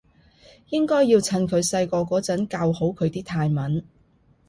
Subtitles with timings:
[0.69, 3.85] 應該要趁佢細個嗰陣教好佢啲泰文